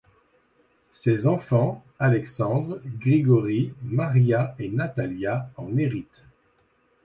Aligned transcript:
Ses 0.91 1.27
enfants, 1.27 1.85
Alexandre, 1.99 2.81
Grigori, 2.99 3.71
Maria 3.83 4.55
et 4.57 4.67
Natalia 4.69 5.51
en 5.57 5.77
héritent. 5.77 6.23